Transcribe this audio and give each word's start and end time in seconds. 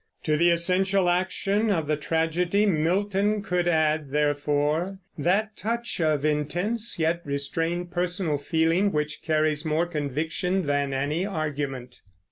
To 0.23 0.35
the 0.35 0.49
essential 0.49 1.07
action 1.11 1.69
of 1.69 1.85
the 1.85 1.95
tragedy 1.95 2.65
Milton 2.65 3.43
could 3.43 3.67
add, 3.67 4.09
therefore, 4.09 4.97
that 5.15 5.55
touch 5.55 6.01
of 6.01 6.25
intense 6.25 6.97
yet 6.97 7.21
restrained 7.23 7.91
personal 7.91 8.39
feeling 8.39 8.91
which 8.91 9.21
carries 9.21 9.63
more 9.63 9.85
conviction 9.85 10.65
than 10.65 10.91
any 10.91 11.23
argument. 11.23 12.01